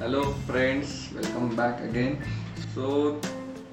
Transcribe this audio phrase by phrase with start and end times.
[0.00, 2.14] Hello friends welcome back again
[2.74, 2.88] so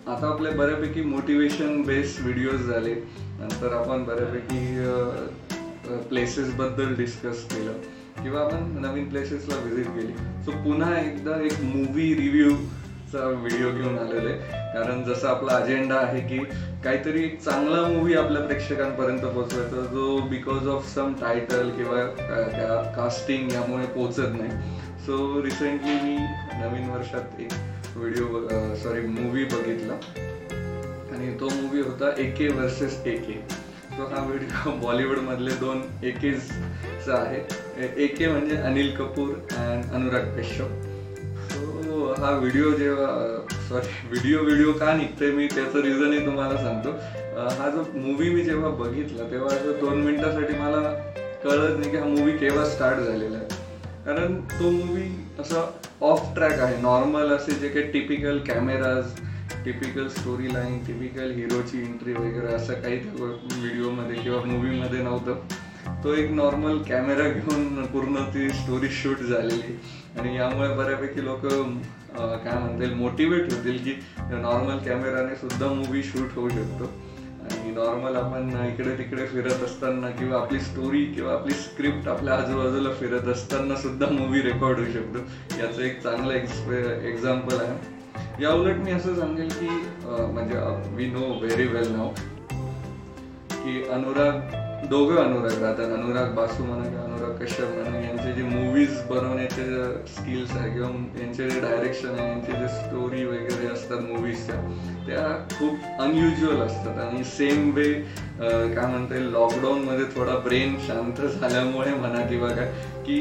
[0.07, 2.93] आता आपले बऱ्यापैकी मोटिवेशन बेस्ड व्हिडिओज झाले.
[3.39, 7.73] नंतर आपण बऱ्यापैकी प्लेसेसबद्दल डिस्कस केलं.
[8.23, 10.13] किंवा आपण नवीन प्लेसेसला व्हिजिट केली.
[10.45, 12.13] सो पुन्हा एकदा एक मूवी
[13.15, 14.33] रिव्ह्यूचा व्हिडिओ घेऊन आलेले.
[14.73, 16.37] कारण जसं आपला अजेंडा आहे की
[16.83, 22.05] काहीतरी एक चांगला मूवी आपल्या प्रेक्षकांपर्यंत पोहोचवायचा जो बिकॉज ऑफ सम टायटल किंवा
[22.51, 24.49] त्या कास्टिंग यामुळे पोचत नाही.
[25.05, 26.17] सो रिसेंटली मी
[26.61, 27.51] नवीन वर्षात एक
[27.95, 29.93] व्हिडिओ सॉरी मूवी बघितला.
[31.15, 33.33] आणि तो मूवी होता ए के वर्सेस ए के
[33.97, 37.39] तो हा व्हिडिओ बॉलिवूडमधले दोन एकेचा आहे.
[38.03, 40.94] ए के म्हणजे अनिल कपूर अँड अनुराग कश्यप
[42.19, 43.07] हा व्हिडिओ जेव्हा
[43.69, 46.89] सॉरी व्हिडिओ व्हिडिओ का निघतोय मी त्याचं रिझनही तुम्हाला सांगतो.
[47.59, 50.81] हा जो मूवी मी जेव्हा बघितला तेव्हा असं दोन मिनिटासाठी मला
[51.43, 53.63] कळत नाही की हा मूवी केव्हा स्टार्ट झालेला आहे.
[54.05, 55.03] कारण तो मूवी
[55.39, 55.65] असा
[56.01, 56.81] ऑफ ट्रॅक आहे.
[56.81, 59.13] नॉर्मल असे जे काही typical cameras
[59.65, 65.39] typical story line typical हिरोची entry वगैरे असं काही व्हिडिओमध्ये किंवा मूवीमध्ये नव्हतं.
[66.03, 69.77] तो एक नॉर्मल कॅमेरा घेऊन पूर्ण ती स्टोरी शूट झालेली.
[70.19, 73.93] आणि यामुळे बऱ्यापैकी लोक काय म्हणतील मोटिवेट होतील की
[74.31, 76.91] नॉर्मल कॅमेराने सुद्धा मूवी शूट होऊ शकतो.
[77.45, 82.93] आणि नॉर्मल आपण इकडे तिकडे फिरत असताना किंवा आपली स्टोरी किंवा आपली स्क्रिप्ट आपल्या आजूबाजूला
[82.99, 85.19] फिरत असताना सुद्धा मूवी रेकॉर्ड होऊ शकतो.
[85.59, 88.43] याचं एक चांगलं एक्झाम्पल आहे.
[88.43, 89.67] या उलट मी असं सांगेल की
[90.05, 90.57] म्हणजे
[90.95, 92.09] वी नो व्हेरी वेल नाव
[93.51, 95.91] की अनुराग दोघं अनुराग राहतात.
[95.93, 99.63] अनुराग बासू म्हणा किंवा अनुराग कश्यप म्हणा यांचे जे मूवीज बनवण्याचे
[100.07, 100.89] स्किल्स आहे किंवा
[101.21, 104.55] यांचे जे डायरेक्शन आहे यांचे जे स्टोरी वगैरे असतात मूवीजच्या
[105.07, 105.23] त्या
[105.57, 106.99] खूप अनयुज्युअल असतात.
[107.05, 107.91] आणि सेम वे
[108.39, 112.71] काय म्हणता येईल लॉकडाऊनमध्ये थोडा ब्रेन शांत झाल्यामुळे म्हणा किंवा काय
[113.05, 113.19] की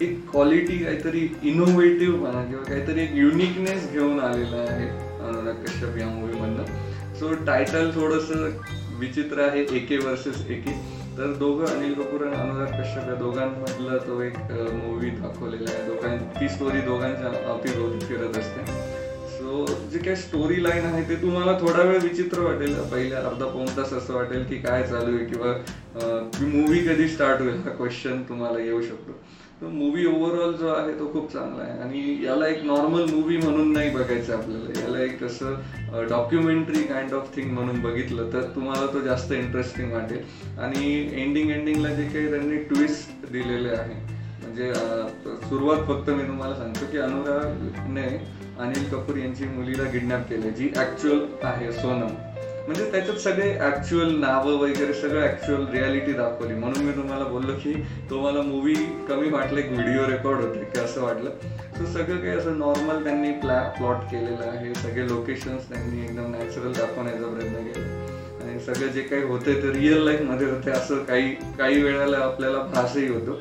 [0.00, 6.06] एक क्वालिटी काहीतरी इनोव्हेटिव्ह म्हणा किंवा काहीतरी एक युनिकनेस घेऊन आलेला आहे अनुराग कश्यप या
[6.06, 8.48] मूवीमधनं सो टायटल थोडंसं
[8.98, 10.72] विचित्र आहे एके वर्सेस एके.
[11.16, 14.36] तर दोघं अनिल कपूर आणि अनुराग कश्यप या दोघांमधला तो एक
[14.74, 15.86] मूवी दाखवलेला आहे.
[15.86, 18.64] दोघां ती स्टोरी दोघांच्या अवतीभोवती फिरत असते.
[19.32, 22.74] सो जे काही स्टोरी लाईन आहे ते तुम्हाला थोडा वेळ विचित्र वाटेल.
[22.92, 25.52] पहिल्या अर्धा पाऊन तास असं वाटेल की काय चालू आहे किंवा
[26.42, 29.20] मूवी कधी स्टार्ट होईल हा क्वेश्चन तुम्हाला येऊ शकतो.
[29.62, 31.78] तो मूवी ओव्हरऑल जो आहे तो खूप चांगला आहे.
[31.80, 34.80] आणि याला एक नॉर्मल मूवी म्हणून नाही बघायचं आपल्याला.
[34.80, 40.22] याला एक असं डॉक्युमेंटरी काइंड ऑफ थिंग म्हणून बघितलं तर तुम्हाला तो जास्त इंटरेस्टिंग वाटेल.
[40.60, 44.00] आणि एंडिंग एंडिंगला जे काही त्यांनी ट्विस्ट दिलेले आहे
[44.42, 44.72] म्हणजे
[45.48, 48.06] सुरुवात फक्त मी तुम्हाला सांगतो की अनुरागने
[48.60, 52.14] अनिल कपूर यांची मुलीला किडनॅप केलं जी ऍक्च्युअल आहे सोनम.
[52.66, 56.54] म्हणजे त्याच्यात सगळे ऍक्च्युअल नावं वगैरे सगळं ऍक्च्युअल रियालिटी दाखवली.
[56.54, 58.74] म्हणून मी तुम्हाला बोललो की तो मला मूवी
[59.08, 61.30] कमी वाटला एक व्हिडिओ रेकॉर्ड होते की असं वाटलं.
[61.80, 64.74] तर सगळं काही असं नॉर्मल त्यांनी प्लॅ प्लॉट केलेलं आहे.
[64.74, 68.08] सगळे लोकेशन्स त्यांनी एकदम नॅचरल दाखवण्याचा प्रयत्न केला.
[68.42, 73.08] आणि सगळं जे काही होते ते रिअल लाईफमध्ये होते असं काही काही वेळेला आपल्याला भासही
[73.08, 73.38] होतो.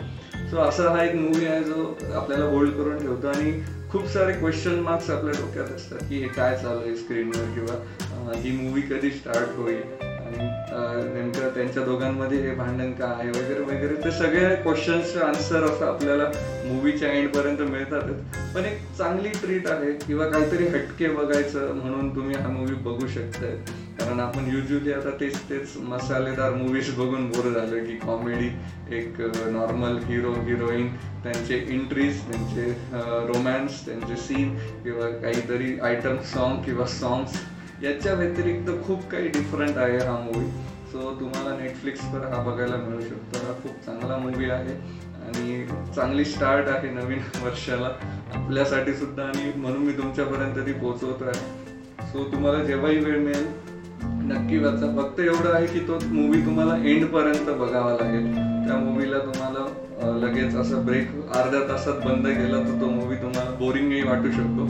[0.52, 3.28] सो असा हा एक मूवी आहे जो आपल्याला होल्ड करून ठेवतो.
[3.28, 8.36] आणि खूप सारे क्वेश्चन मार्क्स आपल्या डोक्यात असतात की हे काय चालू आहे स्क्रीनवर किंवा
[8.36, 9.82] ही मूवी कधी स्टार्ट होईल?
[10.02, 13.30] आणि नेमकं त्यांच्या दोघांमध्ये हे भांडण काय आहे?
[13.30, 13.96] वगैरे वगैरे.
[14.04, 16.30] ते सगळे क्वेश्चन्सचे आन्सर असं आपल्याला
[16.66, 22.50] मूवीच्या एंडपर्यंत मिळतातच पण एक चांगली ट्रीट आहे किंवा काहीतरी हटके बघायचं म्हणून तुम्ही हा
[22.50, 23.56] मूवी बघू शकताय.
[24.02, 28.50] कारण आपण युजली आता तेच तेच मसालेदार मूवीज बघून बोर झालो की कॉमेडी
[28.98, 30.88] एक नॉर्मल हिरो हिरोईन
[31.24, 32.66] त्यांचे एंट्रीज त्यांचे
[33.28, 37.40] रोमॅन्स त्यांचे सीन किंवा काहीतरी आयटम सॉन्ग किंवा सॉंग्स
[37.84, 40.46] याच्या व्यतिरिक्त खूप काही डिफरंट आहे हा मूवी
[40.92, 43.46] सो तुम्हाला नेटफ्लिक्सवर हा बघायला मिळू शकतो.
[43.46, 44.74] हा खूप चांगला मूवी आहे.
[45.22, 47.90] आणि चांगली स्टार्ट आहे नवीन वर्षाला.
[48.34, 53.46] आपल्यासाठी सुद्धा आणि म्हणून मी तुमच्यापर्यंत ती पोहोचवतो आहे सो तुम्हाला जेव्हाही वेळ मिळेल
[54.24, 58.26] नक्की वाचा फक्त एवढं आहे की तो मूवी तुम्हाला एंड पर्यंत बघावा लागेल.
[58.68, 64.02] त्या मूवीला तुम्हाला लगेच असं ब्रेक अर्ध्या तासात बंद केला तर तो मूवी तुम्हाला बोरिंगही
[64.02, 64.68] वाटू शकतो.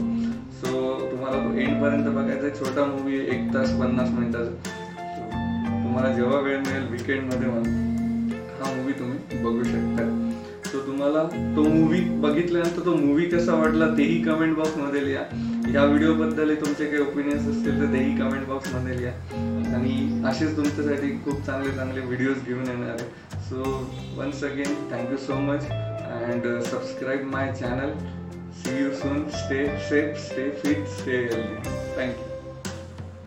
[0.60, 0.70] सो
[1.10, 4.52] तुम्हाला तो एंड पर्यंत बघायचा एक छोटा मूवी आहे एक तास पन्नास मिनिटाचा.
[5.84, 10.08] तुम्हाला जेव्हा वेळ मिळेल विकेंडमध्ये हा मूवी तुम्ही बघू शकता.
[10.66, 11.22] सो तुम्हाला
[11.56, 15.22] तो मूवी बघितल्यानंतर तो मूवी कसा वाटला तेही कमेंट बॉक्समध्ये लिहा.
[15.66, 19.12] ह्या व्हिडिओबद्दल तुमचे काही ओपिनियन्स असतील तर तेही कमेंट बॉक्समध्ये लिहा.
[19.76, 23.38] आणि असेच तुमच्यासाठी खूप चांगले चांगले व्हिडिओज घेऊन येणार आहे.
[23.48, 23.62] So
[24.16, 27.92] once again thank you so much and subscribe my channel
[28.62, 32.31] see you soon stay safe stay fit stay healthy thank you